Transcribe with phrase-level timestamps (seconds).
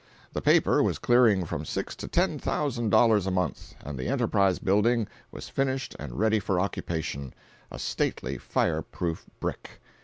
[0.33, 4.57] The paper was clearing from six to ten thousand dollars a month, and the "Enterprise
[4.57, 9.79] Building" was finished and ready for occupation—a stately fireproof brick.